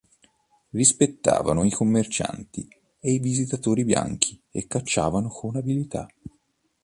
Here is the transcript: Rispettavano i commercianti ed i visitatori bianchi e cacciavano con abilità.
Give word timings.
Rispettavano 0.71 1.63
i 1.63 1.69
commercianti 1.69 2.67
ed 2.99 3.13
i 3.13 3.19
visitatori 3.19 3.83
bianchi 3.83 4.41
e 4.49 4.65
cacciavano 4.65 5.29
con 5.29 5.57
abilità. 5.57 6.07